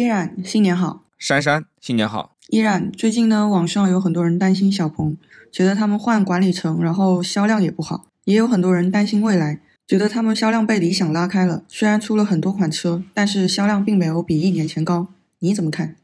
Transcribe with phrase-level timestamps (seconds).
[0.00, 1.02] 依然，新年好。
[1.18, 2.34] 珊珊，新年好。
[2.48, 5.18] 依然，最近呢，网上有很多人担心小鹏，
[5.52, 8.06] 觉得他们换管理层，然后销量也不好。
[8.24, 11.64] 也有很多人担心未来，觉得他们销量被理想拉开了。
[11.68, 15.08] 虽然出了很多款车，但是销量并没有比一年前高。
[15.40, 15.96] 你怎么看？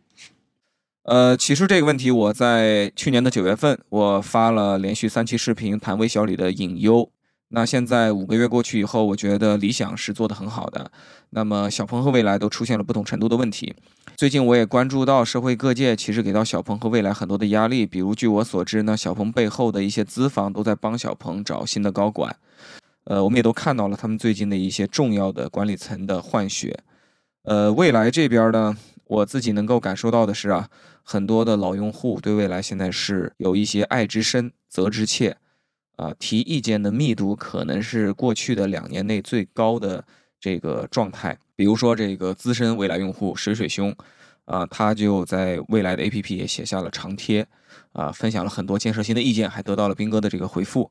[1.04, 7.08] 呃，其实这个问题我在去年的九月份，我发了连续三期视频谈微小李的隐忧。
[7.48, 10.90] 那现在五个月过去以后，我觉得理想是做得很好的。
[11.30, 13.74] 那么小鹏和蔚来都出现了不同程度的问题。
[14.16, 22.34] 最近我也关注到社会各界其实给到小鹏和蔚来很多的压力，比如据我所知呢，小鹏背后的一些资方都在帮小鹏找新的高管。
[23.04, 26.80] 呃，我们也都看到了他们最近的一些重要的管理层的换血。
[27.44, 30.68] 呃，蔚来这边呢，我自己能够感受到的是啊，
[31.04, 35.36] 很多的老用户对蔚来现在是有一些爱之深责之切。
[35.96, 40.04] 啊，提意见的密度可能是过去的两年内最高的
[40.38, 41.36] 这个状态。
[41.54, 43.94] 比如说，这个资深未来用户水水兄，
[44.44, 47.46] 啊，他就在未来的 APP 也写下了长贴，
[47.92, 50.90] 啊，分享了很多建设性的意见，还得到了斌哥的这个回复。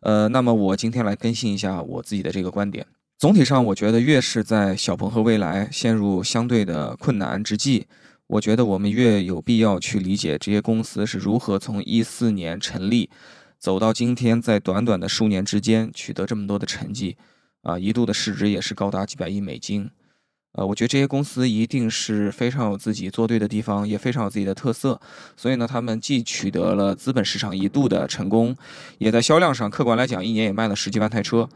[0.00, 2.86] 呃，那么我今天来更新一下我自己的这个观点。
[3.18, 7.88] 总体上，我觉得越是在小鹏和未来陷入相对的困难之际，
[8.28, 13.10] 我觉得我们越有必要去理解这些公司是如何从一四年成立。
[13.58, 17.16] 走到今天，在短短的数年之间取得这么多的成绩，
[17.62, 19.90] 啊，一度的市值也是高达几百亿美金。
[20.52, 24.98] 呃，我觉得这些公司一定是非常有自己做对的地方，也非常有自己的特色。
[25.36, 28.56] 所以呢，他们既取得了资本市场一度的成功，
[28.96, 31.48] 也在销量上，客观来讲，一年也卖了十几万台车，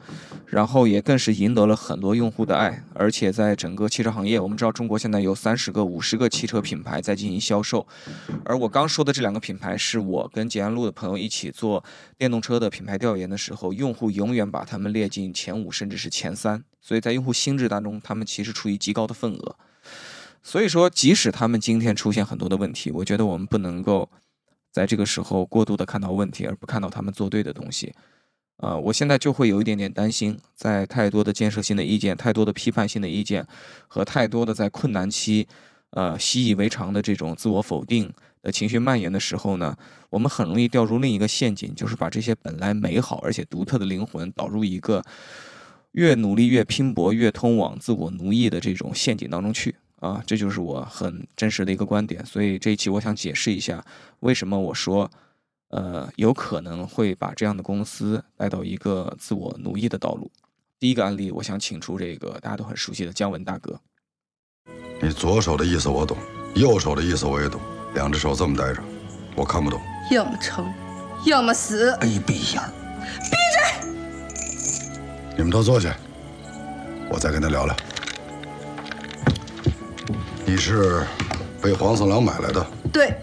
[0.46, 2.84] 然后也更是赢得了很多用户的爱。
[2.94, 7.84] 而且在整个汽车行业，我们知道中国现在有三十个、五十个汽车品牌在进行销售，
[8.44, 11.82] 而我刚说的这两个品牌，是我跟捷安路的朋友一起做
[12.18, 16.62] 电动车的品牌调研的时候，用户永远把他们列进前五，甚至是前三。
[16.82, 19.56] 所以在用户心智当中，他们其实处于极高的份额。
[20.42, 24.10] 所以说，即使他们今天出现很多的问题，我觉得我们不能够
[24.72, 27.94] 在这个时候过度的看到问题，而不看到他们做对的东西。
[28.56, 33.46] 啊，我现在就会有一点点担心，在太多的建设性的意见、太多的批判性的意见
[33.86, 35.46] 和太多的在困难期，
[35.90, 38.12] 呃，习以为常的这种自我否定
[38.42, 39.76] 的情绪蔓延的时候呢，
[40.10, 45.04] 我们很容易掉入另一个陷阱，就是把这些本来美好而且独特的灵魂导入一个。
[45.92, 50.22] 越努力越拼搏，越通往自我奴役的这种陷阱当中去啊！
[50.26, 52.24] 这就是我很真实的一个观点。
[52.26, 53.84] 所以这一期我想解释一下，
[54.20, 55.10] 为什么我说，
[55.68, 60.30] 呃，有可能会把这样的公司带到一个自我奴役的道路。
[60.80, 63.80] 第一个案例，我想请出这个大家都很熟悉的姜文大哥。
[65.00, 66.16] 你左手的意思我懂，
[66.54, 67.60] 右手的意思我也懂，
[67.94, 68.82] 两只手这么待着，
[69.36, 69.80] 我看不懂。
[70.10, 70.72] 要么成，
[71.26, 71.90] 要么死。
[72.00, 72.64] A B 样。
[73.20, 73.51] 闭嘴！
[75.34, 75.96] 你们都坐下，
[77.08, 77.74] 我再跟他聊聊。
[80.44, 81.06] 你是
[81.60, 82.66] 被黄四郎买来的？
[82.92, 83.14] 对。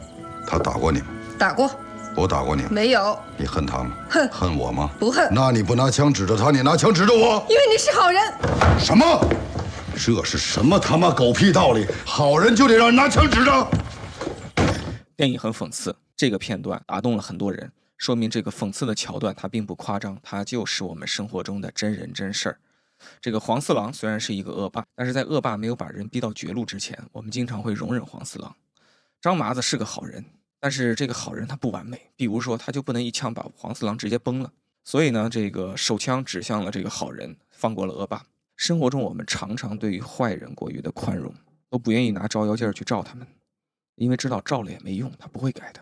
[0.48, 1.06] 他打过你吗？
[1.38, 1.70] 打过。
[2.16, 2.70] 我打过你吗？
[2.72, 3.18] 没有。
[3.38, 3.92] 你恨他吗？
[4.10, 4.28] 恨。
[4.30, 4.90] 恨我吗？
[5.00, 5.30] 不恨。
[5.32, 7.46] 那你不拿枪指着他，你拿枪指着我？
[7.48, 8.22] 因为你是好人。
[8.80, 9.24] 什么？
[9.96, 11.86] 这是什么他妈狗屁道理？
[12.06, 13.68] 好人就得让人拿枪指着？
[15.16, 17.72] 电影很讽刺，这个片段打动了很多人。
[18.00, 22.58] 说明这个讽刺的桥段，它并不夸张，它就是我们生活中的真人真事儿。
[23.20, 28.56] 这个黄四郎虽然是一个恶霸，但是在恶霸没有把人逼到绝路之前，我们经常会容忍黄四郎。
[29.20, 30.24] 张麻子是个好人，
[30.62, 34.54] 但是这个好人他不完美，比如说他就不能一枪把黄四郎直接崩了。
[34.86, 38.26] 所以呢，这个手枪指向了这个好人，放过了恶霸。
[38.56, 41.34] 生活中我们常常对于坏人过于的宽容，
[41.70, 43.28] 都不愿意拿照妖镜去照他们，
[43.96, 45.82] 因为知道照了也没用，他不会改的。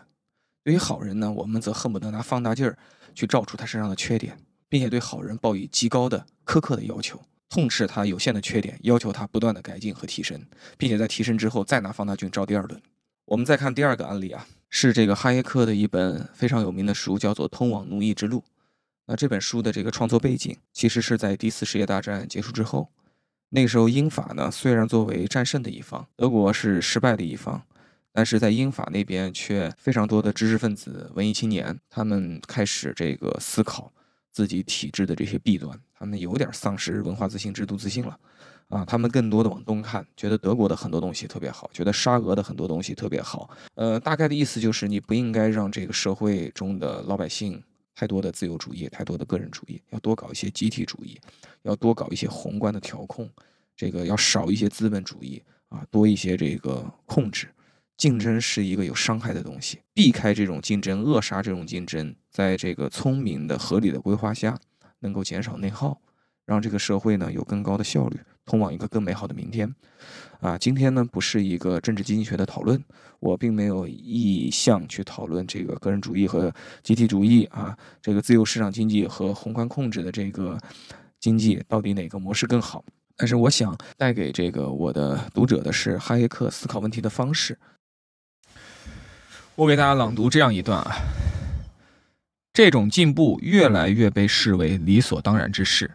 [0.68, 2.76] 对于好人呢，我们则恨不得拿放大镜儿
[3.14, 4.36] 去照出他身上的缺点，
[4.68, 7.18] 并且对好人抱以极高的苛刻的要求，
[7.48, 10.38] 痛斥他有限的缺点，要求他不断的改进和提升，
[10.76, 12.78] 并且在提升之后再拿放大镜照第二轮。
[13.24, 18.40] 我们再看第二个案例啊，是这个哈耶克的一本非常有名的书，叫做《通往奴役之路》。
[19.06, 22.90] 那这本书的这个创作背景，其实是在第一次世界大战结束之后，
[23.48, 27.62] 那个时候英法呢虽然作为战胜的一方，德国是失败的一方。
[28.18, 33.92] 但是在英法那边，却非常多的知识分子、文艺青年，他们开始这个思考
[34.32, 38.18] 自己体制的这些弊端，他们有点丧失文化自信、制度自信了，
[38.70, 47.62] 啊，他们更多的往东看，觉得德国的很多东西特别好，觉得沙俄的很多东西特别好，呃，大概的意思就是你不应该让这个社会中的老百姓
[47.94, 51.16] 太多的自由主义、太多的个人主义，要多搞一些集体主义，
[51.62, 53.30] 要多搞一些宏观的调控，
[53.76, 57.46] 这个要少一些资本主义啊，多一些这个控制。
[57.98, 64.56] 竞争是一个有伤害的东西，避开这种竞争，扼杀这种竞争，在这个聪明的、合理的规划下，
[65.00, 66.00] 能够减少内耗，
[66.46, 69.74] 让这个社会呢有更高的效率，通往一个更美好的明天。
[70.38, 72.80] 啊，今天呢不是一个政治经济学的讨论，
[73.18, 76.54] 我并没有意向去讨论这个个人主义和
[76.84, 80.56] 集体主义啊，这个自由市场经济和宏观控制的这个
[81.18, 82.84] 经济到底哪个模式更好。
[83.16, 87.58] 但是我想带给这个我的读者的是哈耶克思考问题的方式。
[89.58, 90.96] 我给大家朗读这样一段啊：
[92.52, 95.90] 这种进步越来越被视为理所当然之事，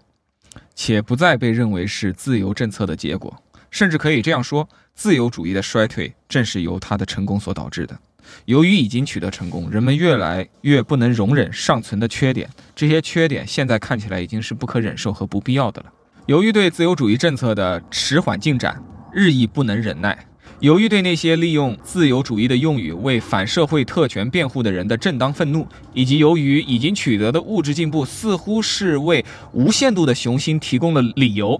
[0.75, 3.33] 且不再被认为是自由政策的结果。
[3.71, 7.97] 甚至可以这样说，自由主义的衰退正是由它的成功所导致的。
[8.43, 15.93] 由于已经取得成功，人们越来越不能容忍尚存的缺点，这些缺点现在看起来已经是不可忍受和不必要的了。
[16.25, 18.83] 由于对自由主义政策的迟缓进展
[19.13, 20.27] 日益不能忍耐，
[20.63, 31.59] 由于对那些利用自由主义的用语为反社会特权辩护的人的正当愤怒，以及由于已经取得的物质进步似乎是为无限度的雄心提供了理由。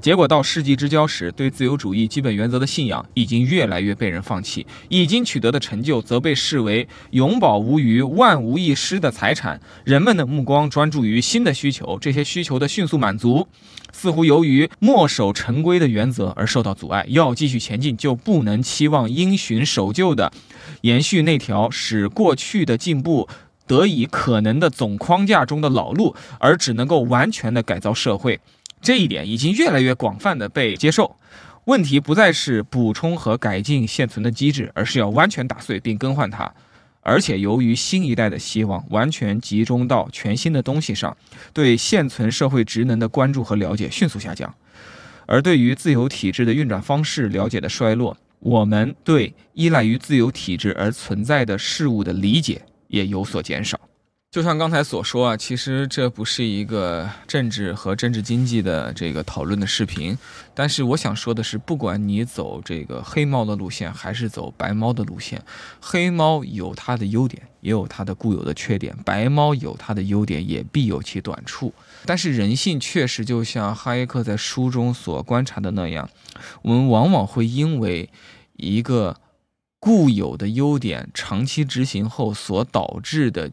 [0.00, 9.60] 结果到世纪之交时，对自由主义基本原则的信仰已经越来越被人放弃，已经取得的成就则被视为永保无虞、万无一失的财产。
[9.84, 13.46] 人们的目光专注于新的需求，这些需求的迅速满足，
[13.92, 17.04] 似乎由于墨守成规的原则而受到阻碍。
[17.08, 20.32] 要继续前进，就不能期望因循守旧的
[20.80, 23.28] 延续那条使过去的进步
[23.66, 28.40] 得以可能的总框架中的老路，而只能够完全的改造社会。
[28.80, 31.16] 这一点已经越来越广泛的被接受。
[31.66, 36.52] 问题不再是补充和改进现存的机制，而是要完全打碎并更换它。
[37.04, 41.16] 而且，由于新一代的希望完全集中到全新的东西上，
[41.52, 44.54] 对现存社会职能的关注和了解迅速下降，
[45.26, 53.80] 而对于自由体制的运转方式了解的衰落，我们对依赖于自由体制而存在的事物的理解也有所减少。
[54.32, 60.16] 就像刚才所说啊，其实这不是一个政治和政治经济的这个讨论的视频，
[60.54, 65.44] 但是我想说的是，不管你走这个黑猫的路线，还是走白猫的路线，
[65.82, 71.74] 黑猫有它的优点，也有它的固有的缺点；白猫有它的优点，也必有其短处。
[72.06, 76.08] 但是人性确实就像哈耶克在书中所观察的那样，
[76.62, 78.08] 我们往往会因为
[78.56, 79.20] 一个
[79.78, 83.52] 固有的优点长期执行后所导致的。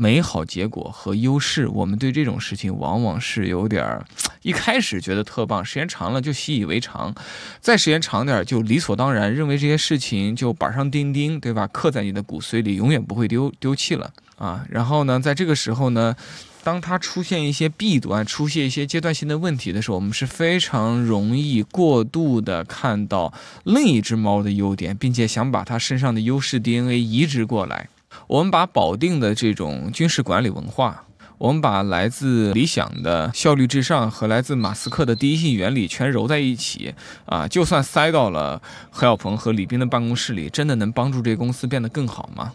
[0.00, 4.02] 美好结果和优势，我们对这种事情往往是有点儿，
[4.40, 7.14] 一开始觉得特棒，时间长了就习以为常，
[7.60, 11.66] 再时间长点就理所当然，认为这些事情就板上钉钉，对吧？
[11.66, 14.64] 刻在你的骨髓里，永远不会丢丢弃了啊。
[14.70, 16.16] 然后呢，在这个时候呢，
[16.64, 27.90] 当它出现一些弊端，出现一些阶段性的问题的时候，我们是非常容易过度的看到另一只猫的优点，并且想把它身上的优势 DNA 移植过来。
[28.26, 31.04] 我们把保定的这种军事管理文化，
[31.38, 36.94] 我们把来自理想的效率至上和来自马斯克的第一性原理全揉在一起，
[37.26, 38.60] 啊，就算塞到了
[38.90, 42.52] 何小鹏和李斌的办公室里，真的能帮助这个公司变得更好吗？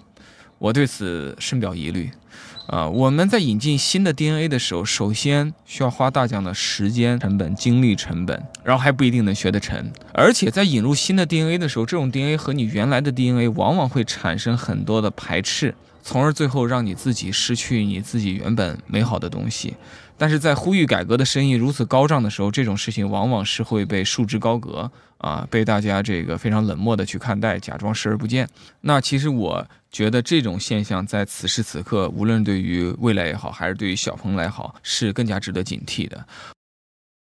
[0.57, 2.09] 我对此深表疑虑。
[2.67, 9.91] 啊，我们在引进新的 DNA 的时候，首先需要花大量的时间成本、精力成本，然后还不一定能学得成。
[10.13, 19.75] 而且在引入新的 DNA 的时候，这种 DNA 和你原来的 DNA 往往会产生很多的排斥，从而最后让你自己失去你自己原本美好的东西。
[20.17, 28.47] 但是在呼吁改革的声音如此高涨的时候，这种事情往往是会被束之高阁啊，被大家这个非常冷漠的去看待，假装视而不见。
[28.81, 36.25] 那其实我觉得这种现象在此时此刻，无论对于未来也好，还是对于小鹏来好，是更加值得警惕的。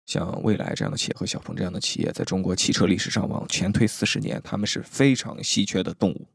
[0.06, 6.28] 像蔚来这样的企业和小鹏这样的企业，在中国汽车历史上往前推四十年，他们是非常稀缺的动物。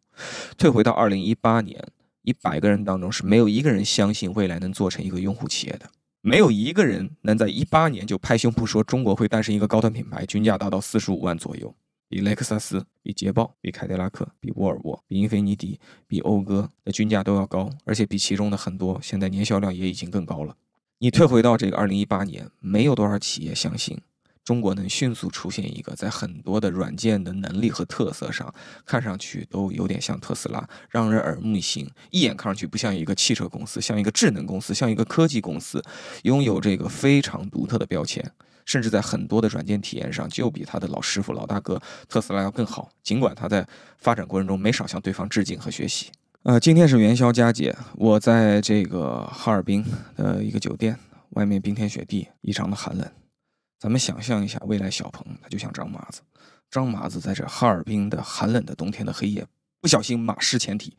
[0.59, 1.83] 退回到二零一八年，
[2.23, 5.91] 一百个人当中是没有一个人相信未来能做成一个用户企业的。
[6.21, 11.75] 没有一个人能在一八年就拍胸脯说中国会诞生一个高端品牌，均价达到四十五万左右，
[12.09, 20.57] 比雷克萨斯、比捷豹、比凯迪拉克、比沃尔沃、比英菲尼迪、比讴歌的均价都要高，而且比其中的很多现在年销量也已经更高了。
[20.99, 24.01] 你退回到这个二零一八年，没有多少企业相信。
[24.45, 28.53] 中国能迅速出现一个在很多的软件的能力和特色上，
[28.85, 35.83] 看上去都有点像特斯拉，让人耳目一新，一眼看上去不像一个汽车公司，像一个智能公司，像一个科技公司，
[36.25, 38.29] 拥有这个非常独特的标签，
[38.65, 42.91] 甚至在很多的软件体验上就比他的老师傅、老大哥特斯拉要更好。
[43.03, 43.67] 尽管他在
[43.99, 46.11] 发展过程中没少向对方致敬和学习。
[46.43, 49.85] 呃，今天是元宵佳节，我在这个哈尔滨
[50.17, 50.99] 的一个酒店，
[51.31, 53.09] 外面冰天雪地，异常的寒冷。
[53.83, 56.21] 咱们想象一下，未来小鹏他就像张麻子，
[56.71, 59.45] 张麻子在这哈尔滨的寒冷的冬天的黑夜，
[59.81, 60.97] 不小心马失前蹄，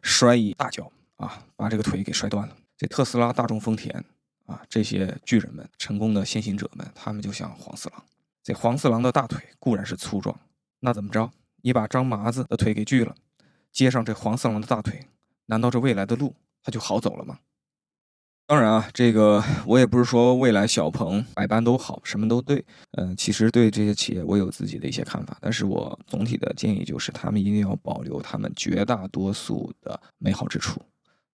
[0.00, 2.56] 摔一大跤啊，把这个腿给摔断了。
[2.76, 4.04] 这特斯拉、大众、丰田
[4.46, 8.00] 啊，这些巨人们、成功的先行者们，他们就像黄四郎。
[8.44, 10.38] 这黄四郎的大腿固然是粗壮，
[10.78, 11.32] 那怎么着？
[11.62, 13.12] 你把张麻子的腿给锯了，
[13.72, 15.08] 接上这黄四郎的大腿，
[15.46, 17.40] 难道这未来的路他就好走了吗？
[18.50, 22.64] 当然啊，这个我也不是说未来小鹏百般都好，什么都对。
[22.98, 30.82] 嗯，其实对这些企业我有自己的一些看法，但是我总体的建议就是，他们一定要保留他们绝大多数的美好之处，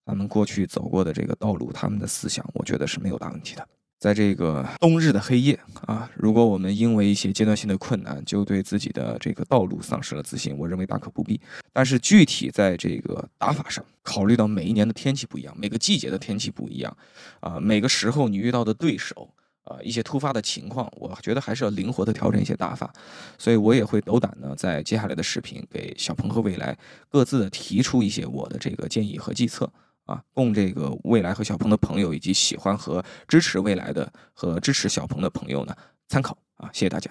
[0.05, 3.67] 他们过去走过的这个道路，他们的思想，我觉得是没有大问题的。
[3.99, 11.41] 在这个冬日的黑夜啊，如果我们因为一些阶段性的困难就对自己的这个道路丧失了自信，我认为大可不必。
[11.73, 16.95] 但是具体在这个打法上，考虑到每一年的天气不一样，每个季节的天气不一样，
[17.41, 19.31] 啊，每个时候你遇到的对手
[19.65, 22.93] 啊，一些突发的情况，我觉得还是要灵活的调整一些打法。
[23.39, 26.77] 所以我也会斗胆呢，在接下来的视频给小鹏和未来
[27.09, 29.73] 各自的提出一些我的这个建议和计策。
[30.07, 35.75] 啊，供这个未来和小鹏的朋友以及喜欢和支持未来的和支持小鹏的朋友呢
[36.09, 37.11] 参考啊，谢谢大家。